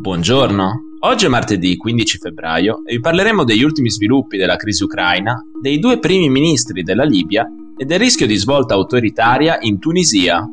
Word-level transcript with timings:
Buongiorno, 0.00 0.80
oggi 1.00 1.26
è 1.26 1.28
martedì 1.28 1.76
15 1.76 2.18
febbraio 2.18 2.82
e 2.84 2.94
vi 2.94 3.00
parleremo 3.00 3.42
degli 3.42 3.64
ultimi 3.64 3.90
sviluppi 3.90 4.36
della 4.36 4.54
crisi 4.54 4.84
ucraina, 4.84 5.44
dei 5.60 5.80
due 5.80 5.98
primi 5.98 6.28
ministri 6.28 6.84
della 6.84 7.02
Libia 7.02 7.44
e 7.76 7.84
del 7.84 7.98
rischio 7.98 8.24
di 8.28 8.36
svolta 8.36 8.74
autoritaria 8.74 9.58
in 9.60 9.80
Tunisia. 9.80 10.48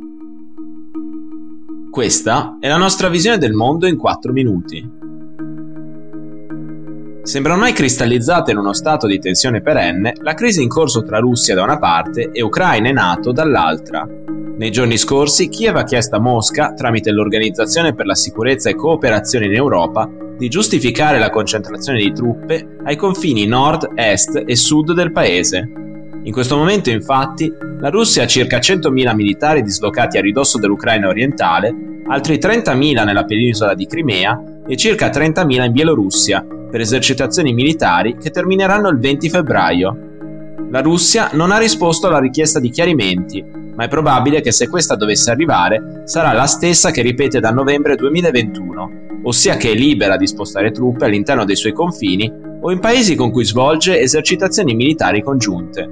Questa 1.91 2.57
è 2.59 2.67
la 2.67 2.77
nostra 2.77 3.07
visione 3.07 3.37
del 3.37 3.53
mondo 3.53 3.85
in 3.85 3.97
4 3.97 4.33
minuti. 4.33 4.89
Sembra 7.21 7.53
ormai 7.53 7.73
cristallizzata 7.73 8.49
in 8.49 8.57
uno 8.57 8.73
stato 8.73 9.05
di 9.05 9.19
tensione 9.19 9.61
perenne 9.61 10.15
la 10.21 10.33
crisi 10.33 10.63
in 10.63 10.69
corso 10.69 11.03
tra 11.03 11.19
Russia 11.19 11.53
da 11.53 11.61
una 11.61 11.77
parte 11.77 12.31
e 12.31 12.41
Ucraina 12.41 12.89
e 12.89 12.93
NATO 12.93 13.31
dall'altra. 13.31 14.07
Nei 14.57 14.71
giorni 14.71 14.95
scorsi 14.95 15.49
Kiev 15.49 15.75
ha 15.75 15.83
chiesto 15.83 16.15
a 16.15 16.21
Mosca, 16.21 16.71
tramite 16.71 17.11
l'Organizzazione 17.11 17.93
per 17.93 18.05
la 18.05 18.15
sicurezza 18.15 18.69
e 18.69 18.75
cooperazione 18.75 19.47
in 19.47 19.53
Europa, 19.53 20.09
di 20.37 20.47
giustificare 20.47 21.19
la 21.19 21.29
concentrazione 21.29 21.99
di 21.99 22.13
truppe 22.13 22.77
ai 22.85 22.95
confini 22.95 23.45
nord, 23.47 23.91
est 23.95 24.43
e 24.45 24.55
sud 24.55 24.93
del 24.93 25.11
paese. 25.11 25.69
In 26.23 26.31
questo 26.31 26.55
momento, 26.55 26.89
infatti, 26.89 27.51
la 27.81 27.89
Russia 27.89 28.23
ha 28.23 28.27
circa 28.27 28.59
100.000 28.59 29.13
militari 29.13 29.61
dislocati 29.61 30.17
a 30.17 30.21
ridosso 30.21 30.57
dell'Ucraina 30.57 31.09
orientale, 31.09 31.75
altri 32.07 32.37
30.000 32.37 33.03
nella 33.03 33.25
penisola 33.25 33.73
di 33.73 33.85
Crimea 33.85 34.41
e 34.65 34.77
circa 34.77 35.09
30.000 35.09 35.65
in 35.65 35.71
Bielorussia, 35.73 36.45
per 36.71 36.79
esercitazioni 36.79 37.53
militari 37.53 38.15
che 38.17 38.29
termineranno 38.29 38.87
il 38.87 38.99
20 38.99 39.29
febbraio. 39.29 39.97
La 40.69 40.79
Russia 40.79 41.31
non 41.33 41.51
ha 41.51 41.57
risposto 41.57 42.07
alla 42.07 42.19
richiesta 42.19 42.61
di 42.61 42.69
chiarimenti, 42.69 43.63
ma 43.75 43.83
è 43.83 43.87
probabile 43.87 44.41
che 44.41 44.51
se 44.51 44.67
questa 44.67 44.95
dovesse 44.95 45.31
arrivare 45.31 46.03
sarà 46.05 46.31
la 46.33 46.45
stessa 46.45 46.91
che 46.91 47.01
ripete 47.01 47.39
da 47.39 47.51
novembre 47.51 47.95
2021, 47.95 48.91
ossia 49.23 49.57
che 49.57 49.71
è 49.71 49.75
libera 49.75 50.17
di 50.17 50.27
spostare 50.27 50.71
truppe 50.71 51.05
all'interno 51.05 51.45
dei 51.45 51.55
suoi 51.55 51.73
confini 51.73 52.31
o 52.61 52.71
in 52.71 52.79
paesi 52.79 53.15
con 53.15 53.31
cui 53.31 53.45
svolge 53.45 53.99
esercitazioni 53.99 54.73
militari 54.73 55.21
congiunte. 55.21 55.89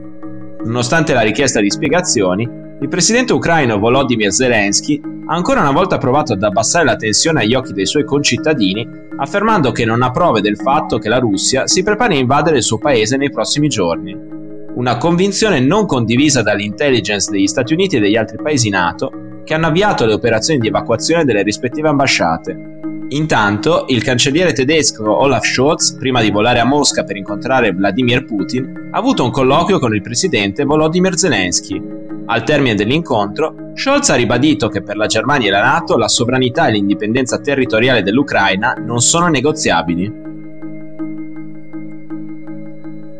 Nonostante 0.64 1.14
la 1.14 1.22
richiesta 1.22 1.60
di 1.60 1.70
spiegazioni, 1.70 2.50
il 2.80 2.88
presidente 2.88 3.34
ucraino 3.34 3.78
Volodymyr 3.78 4.32
Zelensky 4.32 5.00
ha 5.28 5.36
ancora 5.36 5.62
una 5.62 5.72
volta 5.72 5.98
provato 5.98 6.34
ad 6.34 6.44
abbassare 6.44 6.86
la 6.86 6.96
tensione 6.96 7.42
agli 7.42 7.54
occhi 7.54 7.74
dei 7.74 7.86
suoi 7.86 8.04
concittadini, 8.04 8.88
affermando 9.18 9.72
che 9.72 9.86
non 9.86 10.02
ha 10.02 10.12
prove 10.12 10.42
del 10.42 10.58
fatto 10.58 10.98
che 10.98 11.10
la 11.10 11.20
Russia 11.20 11.68
si 11.68 11.84
prepari 11.84 12.16
a 12.16 12.20
invadere 12.20 12.58
il 12.58 12.64
suo 12.64 12.78
paese 12.78 13.18
nei 13.18 13.30
prossimi 13.30 13.68
giorni. 13.68 14.33
Una 14.76 14.98
convinzione 14.98 15.60
non 15.60 15.86
condivisa 15.86 16.42
dall'intelligence 16.42 17.32
degli 17.32 17.48
Stati 17.48 17.74
Uniti 17.74 17.98
e 17.98 18.00
degli 18.00 18.16
altri 18.16 18.38
paesi 18.42 18.70
NATO, 18.70 19.12
che 19.44 19.54
hanno 19.54 19.68
avviato 19.68 20.06
le 20.06 20.14
operazioni 20.14 20.60
di 20.60 20.68
evacuazione 20.68 21.26
delle 21.26 21.44
rispettive 21.44 21.90
ambasciate. 21.90 22.80
Intanto, 23.10 23.86
il 23.90 24.04
cancelliere 24.04 24.54
tedesco 24.54 25.10
Olaf 25.22 25.46
Scholz, 25.46 25.96
prima 25.98 26.22
di 26.22 26.32
volare 26.32 26.60
a 26.60 26.66
Mosca 26.66 27.04
per 27.04 27.16
incontrare 27.16 27.72
Vladimir 27.72 28.26
Putin, 28.26 28.90
ha 28.92 28.98
avuto 28.98 29.24
un 29.24 29.32
colloquio 29.32 29.80
con 29.80 29.94
il 29.94 30.02
presidente 30.02 30.64
Volodymyr 30.64 31.18
Zelensky, 31.18 32.04
al 32.26 32.44
termine 32.44 32.76
dell'incontro, 32.76 33.72
Scholz 33.74 34.10
ha 34.10 34.16
ribadito 34.16 34.70
che 34.70 34.82
per 34.82 34.96
la 34.96 35.08
Germania 35.08 35.50
e 35.50 35.52
la 35.52 35.62
Nato 35.62 35.98
la 35.98 36.08
sovranità 36.08 36.68
e 36.68 36.72
l'indipendenza 36.72 37.40
territoriale 37.40 38.02
dell'Ucraina 38.02 38.76
non 38.80 39.02
sono 39.02 39.28
negoziabili. 39.28 40.23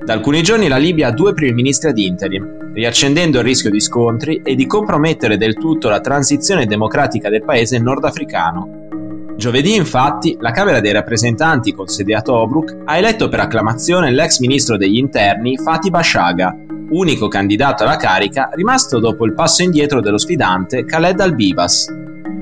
Da 0.06 0.12
alcuni 0.12 0.44
giorni 0.44 0.68
la 0.68 0.76
Libia 0.76 1.08
ha 1.08 1.12
due 1.12 1.34
primi 1.34 1.54
ministri 1.54 1.90
ad 1.90 1.98
interim, 1.98 2.74
riaccendendo 2.74 3.38
il 3.38 3.46
rischio 3.46 3.70
di 3.70 3.80
scontri 3.80 4.42
e 4.44 4.54
di 4.54 4.66
compromettere 4.66 5.38
del 5.38 5.56
tutto 5.56 5.88
la 5.88 6.02
transizione 6.02 6.66
democratica 6.66 7.30
del 7.30 7.46
paese 7.46 7.80
nordafricano. 7.80 8.82
Giovedì, 9.38 9.76
infatti, 9.76 10.36
la 10.42 10.52
Camera 10.52 10.82
dei 10.82 10.92
rappresentanti, 10.92 11.74
con 11.74 11.88
sede 11.88 12.16
a 12.16 12.22
Tobruk, 12.22 12.80
ha 12.84 12.98
eletto 12.98 13.30
per 13.30 13.40
acclamazione 13.40 14.12
l'ex 14.12 14.40
ministro 14.40 14.76
degli 14.76 14.98
interni 14.98 15.58
Fatih 15.58 15.90
Bashaga, 15.90 16.54
unico 16.90 17.30
candidato 17.30 17.84
alla 17.84 17.96
carica 17.96 18.50
rimasto 18.54 19.00
dopo 19.00 19.26
il 19.26 19.34
passo 19.34 19.64
indietro 19.64 20.02
dello 20.02 20.18
sfidante 20.18 20.84
Khaled 20.84 21.18
al-Bibas. 21.22 21.88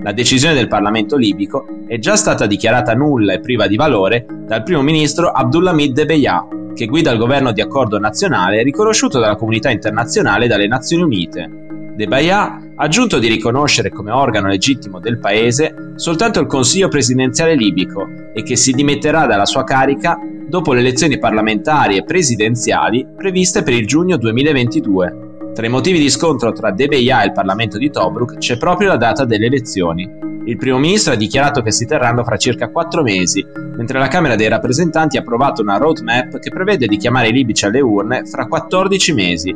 La 0.02 0.13
decisione 0.13 0.56
del 0.56 0.68
Parlamento 0.68 1.16
libico 1.16 1.68
è 1.86 2.00
già 2.00 2.16
stata 2.16 2.47
dichiarata 2.47 2.96
nulla 2.96 3.34
e 3.34 3.40
priva 3.40 3.68
di 3.68 3.75
valore 3.75 4.25
dal 4.47 4.63
primo 4.63 4.81
ministro 4.81 5.30
Abdulhamid 5.30 5.94
Debeya, 5.94 6.44
che 6.74 6.86
guida 6.86 7.12
il 7.12 7.18
governo 7.18 7.52
di 7.52 7.62
accordo 7.62 8.00
nazionale 8.00 8.64
riconosciuto 8.64 9.20
dalla 9.20 9.36
comunità 9.36 9.70
internazionale 9.70 10.46
e 10.46 10.48
dalle 10.48 10.68
Nazioni 10.68 11.04
Unite. 11.04 11.50
Debeya 11.96 12.42
ha 12.42 12.62
aggiunto 12.76 13.20
di 13.20 13.28
riconoscere 13.28 13.90
come 13.90 14.12
organo 14.12 14.48
legittimo 14.48 15.00
del 15.00 15.20
paese 15.20 15.94
soltanto 15.96 16.40
il 16.40 16.48
Consiglio 16.48 16.88
presidenziale 16.88 17.56
libico 17.56 18.08
e 18.34 18.44
che 18.44 18.56
si 18.56 18.72
dimetterà 18.72 19.26
dalla 19.28 19.46
sua 19.46 19.64
carica 19.64 20.18
dopo 20.48 20.74
le 20.74 20.80
elezioni 20.80 21.20
parlamentari 21.20 21.98
e 21.98 22.04
presidenziali 22.04 23.06
previste 23.16 23.64
per 23.64 23.74
il 23.74 23.86
giugno 23.86 24.18
2022. 24.18 25.52
Tra 25.54 25.66
i 25.66 25.70
motivi 25.70 26.00
di 26.00 26.10
scontro 26.10 26.52
tra 26.54 26.72
Debeya 26.72 27.22
e 27.22 27.26
il 27.28 27.34
Parlamento 27.34 27.78
di 27.78 27.90
Tobruk 27.90 28.38
c'è 28.38 28.58
proprio 28.58 28.88
la 28.88 28.98
data 28.98 29.26
delle 29.26 29.48
elezioni. 29.48 30.31
Il 30.44 30.57
primo 30.57 30.79
ministro 30.79 31.13
ha 31.13 31.18
dichiarato 31.18 31.62
che 31.62 31.72
si 31.72 31.85
terranno 31.85 32.24
fra 32.24 32.35
circa 32.35 32.69
quattro 32.69 33.03
mesi, 33.03 33.46
mentre 33.75 34.00
la 34.00 34.07
Camera 34.07 34.35
dei 34.35 34.47
rappresentanti 34.47 35.18
ha 35.18 35.22
approvato 35.22 35.62
una 35.62 35.78
roadmap 35.78 36.40
che 36.40 36.50
prevede 36.50 36.88
di 36.88 36.97
chiamare 36.97 37.28
i 37.28 37.31
libici 37.31 37.66
alle 37.66 37.79
urne 37.79 38.25
fra 38.25 38.47
14 38.47 39.13
mesi. 39.13 39.56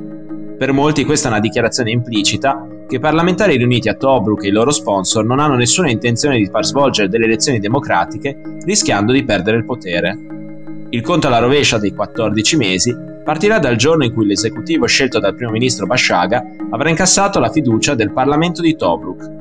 Per 0.58 0.72
molti 0.72 1.04
questa 1.04 1.28
è 1.28 1.32
una 1.32 1.40
dichiarazione 1.40 1.90
implicita 1.90 2.68
che 2.88 2.98
i 2.98 3.00
parlamentari 3.00 3.58
riuniti 3.58 3.90
a 3.90 3.96
Tobruk 3.96 4.44
e 4.44 4.50
i 4.50 4.52
loro 4.52 4.72
sponsor 4.72 5.26
non 5.26 5.40
hanno 5.40 5.56
nessuna 5.56 5.90
intenzione 5.90 6.38
di 6.38 6.46
far 6.46 6.64
svolgere 6.64 7.10
delle 7.10 7.26
elezioni 7.26 7.60
democratiche 7.60 8.40
rischiando 8.64 9.12
di 9.12 9.24
perdere 9.24 9.58
il 9.58 9.66
potere. 9.66 10.18
Il 10.92 11.02
conto 11.02 11.28
alla 11.28 11.40
rovescia 11.40 11.80
dei 11.80 11.94
14 11.94 12.58
mesi 12.58 12.96
partirà 13.24 13.58
dal 13.58 13.76
giorno 13.76 14.06
in 14.06 14.14
cui 14.14 14.28
l'esecutivo 14.28 14.86
scelto 14.86 15.20
dal 15.20 15.36
primo 15.36 15.52
ministro 15.52 15.88
Bashaga 15.88 16.46
avrà 16.70 16.90
incassato 16.90 17.40
la 17.40 17.50
fiducia 17.50 17.96
del 17.96 18.14
Parlamento 18.14 18.62
di 18.62 18.76
Tobruk. 18.76 19.35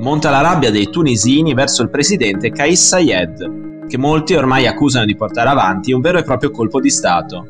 Monta 0.00 0.30
la 0.30 0.40
rabbia 0.40 0.70
dei 0.70 0.88
tunisini 0.88 1.52
verso 1.52 1.82
il 1.82 1.90
presidente 1.90 2.50
Kais 2.50 2.86
Sayed, 2.86 3.86
che 3.86 3.98
molti 3.98 4.32
ormai 4.32 4.66
accusano 4.66 5.04
di 5.04 5.14
portare 5.14 5.50
avanti 5.50 5.92
un 5.92 6.00
vero 6.00 6.16
e 6.16 6.22
proprio 6.22 6.50
colpo 6.50 6.80
di 6.80 6.88
Stato. 6.88 7.46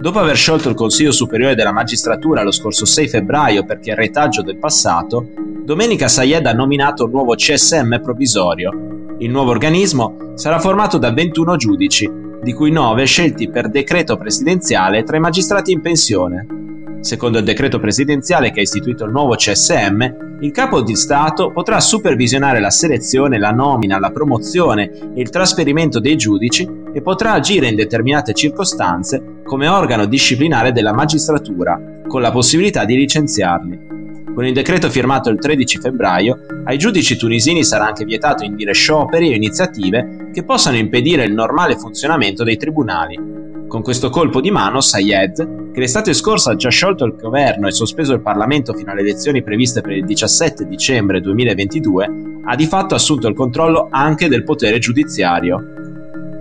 Dopo 0.00 0.18
aver 0.18 0.34
sciolto 0.34 0.70
il 0.70 0.74
Consiglio 0.74 1.12
Superiore 1.12 1.54
della 1.54 1.70
Magistratura 1.70 2.42
lo 2.42 2.50
scorso 2.50 2.86
6 2.86 3.08
febbraio 3.08 3.66
perché 3.66 3.92
è 3.92 3.94
retaggio 3.94 4.40
del 4.40 4.56
passato, 4.56 5.28
domenica 5.66 6.08
Sayed 6.08 6.46
ha 6.46 6.54
nominato 6.54 7.04
un 7.04 7.10
nuovo 7.10 7.34
CSM 7.34 8.00
provvisorio, 8.00 8.70
il 9.18 9.30
nuovo 9.30 9.50
organismo 9.50 10.32
sarà 10.34 10.58
formato 10.60 10.96
da 10.96 11.12
21 11.12 11.56
giudici, 11.56 12.10
di 12.42 12.54
cui 12.54 12.70
9 12.70 13.04
scelti 13.04 13.50
per 13.50 13.68
decreto 13.68 14.16
presidenziale 14.16 15.02
tra 15.02 15.18
i 15.18 15.20
magistrati 15.20 15.72
in 15.72 15.82
pensione. 15.82 16.61
Secondo 17.02 17.38
il 17.38 17.44
decreto 17.44 17.80
presidenziale 17.80 18.52
che 18.52 18.60
ha 18.60 18.62
istituito 18.62 19.04
il 19.04 19.10
nuovo 19.10 19.34
CSM, 19.34 20.38
il 20.40 20.52
capo 20.52 20.82
di 20.82 20.94
Stato 20.94 21.50
potrà 21.50 21.80
supervisionare 21.80 22.60
la 22.60 22.70
selezione, 22.70 23.40
la 23.40 23.50
nomina, 23.50 23.98
la 23.98 24.12
promozione 24.12 24.88
e 25.12 25.20
il 25.20 25.28
trasferimento 25.28 25.98
dei 25.98 26.14
giudici 26.14 26.68
e 26.94 27.02
potrà 27.02 27.32
agire 27.32 27.66
in 27.66 27.74
determinate 27.74 28.34
circostanze 28.34 29.40
come 29.44 29.66
organo 29.66 30.06
disciplinare 30.06 30.70
della 30.70 30.92
magistratura, 30.92 31.76
con 32.06 32.20
la 32.20 32.30
possibilità 32.30 32.84
di 32.84 32.94
licenziarli. 32.94 33.90
Con 34.32 34.46
il 34.46 34.54
decreto 34.54 34.88
firmato 34.88 35.28
il 35.28 35.40
13 35.40 35.78
febbraio, 35.80 36.38
ai 36.66 36.78
giudici 36.78 37.16
tunisini 37.16 37.64
sarà 37.64 37.86
anche 37.86 38.04
vietato 38.04 38.44
indire 38.44 38.74
scioperi 38.74 39.32
o 39.32 39.34
iniziative 39.34 40.30
che 40.32 40.44
possano 40.44 40.76
impedire 40.76 41.24
il 41.24 41.34
normale 41.34 41.76
funzionamento 41.76 42.44
dei 42.44 42.56
tribunali. 42.56 43.18
Con 43.66 43.82
questo 43.82 44.08
colpo 44.08 44.40
di 44.40 44.52
mano, 44.52 44.80
Sayed, 44.80 45.61
che 45.72 45.80
l'estate 45.80 46.12
scorsa 46.12 46.52
ha 46.52 46.56
già 46.56 46.68
sciolto 46.68 47.04
il 47.04 47.16
governo 47.16 47.66
e 47.66 47.72
sospeso 47.72 48.12
il 48.12 48.20
Parlamento 48.20 48.74
fino 48.74 48.90
alle 48.90 49.00
elezioni 49.00 49.42
previste 49.42 49.80
per 49.80 49.92
il 49.92 50.04
17 50.04 50.66
dicembre 50.66 51.20
2022, 51.20 52.10
ha 52.44 52.54
di 52.54 52.66
fatto 52.66 52.94
assunto 52.94 53.26
il 53.26 53.34
controllo 53.34 53.88
anche 53.90 54.28
del 54.28 54.44
potere 54.44 54.78
giudiziario. 54.78 55.64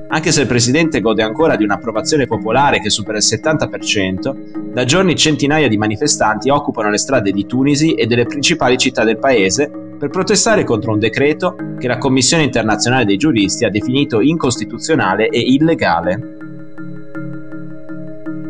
Anche 0.10 0.34
se 0.34 0.42
il 0.42 0.48
presidente 0.48 1.00
gode 1.00 1.24
ancora 1.24 1.56
di 1.56 1.64
un'approvazione 1.64 2.28
popolare 2.28 2.82
che 2.82 2.90
supera 2.90 3.18
il 3.18 3.24
70%, 3.24 4.74
da 4.74 4.84
giorni 4.84 5.16
centinaia 5.16 5.70
di 5.70 5.78
manifestanti 5.78 6.50
occupano 6.50 6.90
le 6.90 6.98
strade 6.98 7.32
di 7.32 7.46
Tunisi 7.46 7.94
e 7.94 8.08
delle 8.08 8.26
principali 8.26 8.78
città 8.78 9.06
del 9.06 9.20
paese 9.20 9.72
per 9.98 10.10
protestare 10.10 10.66
contro 10.66 10.92
un 10.92 11.00
decreto 11.00 11.56
che 11.80 11.88
la 11.88 11.98
Commissione 11.98 12.44
internazionale 12.44 13.06
dei 13.06 13.16
giuristi 13.16 13.64
ha 13.64 13.70
definito 13.70 14.20
incostituzionale 14.20 15.30
e 15.30 15.40
illegale. 15.40 16.41